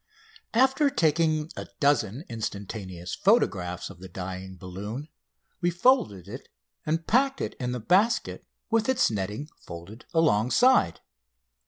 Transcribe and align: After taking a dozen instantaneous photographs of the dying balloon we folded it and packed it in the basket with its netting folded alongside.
After 0.55 0.89
taking 0.89 1.51
a 1.55 1.67
dozen 1.79 2.23
instantaneous 2.27 3.13
photographs 3.13 3.91
of 3.91 3.99
the 3.99 4.07
dying 4.09 4.57
balloon 4.57 5.09
we 5.61 5.69
folded 5.69 6.27
it 6.27 6.49
and 6.87 7.05
packed 7.05 7.39
it 7.39 7.53
in 7.59 7.71
the 7.71 7.79
basket 7.79 8.43
with 8.71 8.89
its 8.89 9.11
netting 9.11 9.47
folded 9.59 10.05
alongside. 10.11 11.01